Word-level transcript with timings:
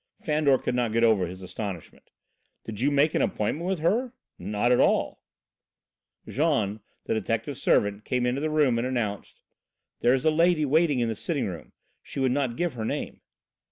Fandor 0.23 0.57
could 0.57 0.73
not 0.73 0.93
get 0.93 1.03
over 1.03 1.27
his 1.27 1.43
astonishment. 1.43 2.09
"Did 2.65 2.79
you 2.79 2.89
make 2.89 3.13
an 3.13 3.21
appointment 3.21 3.67
with 3.69 3.77
her?" 3.81 4.13
"Not 4.39 4.71
at 4.71 4.79
all." 4.79 5.21
Jean, 6.27 6.79
the 7.05 7.13
detective's 7.13 7.61
servant, 7.61 8.03
came 8.03 8.25
into 8.25 8.41
the 8.41 8.49
room 8.49 8.79
and 8.79 8.87
announced: 8.87 9.41
"There 9.99 10.15
is 10.15 10.25
a 10.25 10.31
lady 10.31 10.65
waiting 10.65 11.01
in 11.01 11.07
the 11.07 11.15
sitting 11.15 11.45
room. 11.45 11.73
She 12.01 12.19
would 12.19 12.31
not 12.31 12.57
give 12.57 12.73
her 12.73 12.83
name." 12.83 13.21